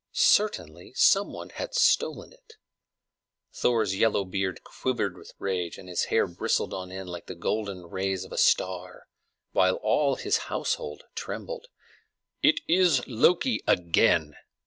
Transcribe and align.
Certainly, 0.13 0.93
some 0.95 1.31
one 1.31 1.49
had 1.49 1.75
stolen 1.75 2.33
it. 2.33 2.53
Thor's 3.53 3.95
yellow 3.95 4.25
beard 4.25 4.63
quivered 4.63 5.15
with 5.15 5.33
rage, 5.37 5.77
and 5.77 5.87
his 5.87 6.05
hair 6.05 6.25
bristled 6.25 6.73
on 6.73 6.91
end 6.91 7.07
like 7.07 7.27
the 7.27 7.35
golden 7.35 7.85
rays 7.85 8.23
of 8.23 8.31
a 8.31 8.37
star, 8.39 9.05
while 9.51 9.75
all 9.75 10.15
his 10.15 10.37
household 10.49 11.03
trembled. 11.13 11.67
"It 12.41 12.61
is 12.67 13.05
Loki 13.07 13.61
again!" 13.67 14.35